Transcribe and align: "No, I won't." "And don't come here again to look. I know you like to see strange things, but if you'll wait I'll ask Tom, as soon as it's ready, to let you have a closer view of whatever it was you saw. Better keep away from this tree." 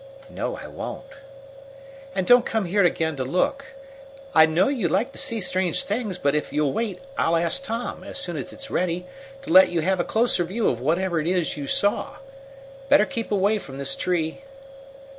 "No, 0.31 0.55
I 0.55 0.65
won't." 0.65 1.05
"And 2.15 2.25
don't 2.25 2.43
come 2.43 2.65
here 2.65 2.83
again 2.83 3.15
to 3.17 3.23
look. 3.23 3.65
I 4.33 4.47
know 4.47 4.67
you 4.67 4.87
like 4.87 5.11
to 5.11 5.19
see 5.19 5.39
strange 5.39 5.83
things, 5.83 6.17
but 6.17 6.33
if 6.33 6.51
you'll 6.51 6.73
wait 6.73 6.99
I'll 7.19 7.35
ask 7.37 7.61
Tom, 7.61 8.03
as 8.03 8.17
soon 8.17 8.35
as 8.35 8.51
it's 8.51 8.71
ready, 8.71 9.05
to 9.43 9.53
let 9.53 9.69
you 9.69 9.81
have 9.81 9.99
a 9.99 10.03
closer 10.03 10.43
view 10.43 10.67
of 10.69 10.79
whatever 10.81 11.19
it 11.19 11.27
was 11.27 11.55
you 11.55 11.67
saw. 11.67 12.17
Better 12.89 13.05
keep 13.05 13.31
away 13.31 13.59
from 13.59 13.77
this 13.77 13.95
tree." 13.95 14.41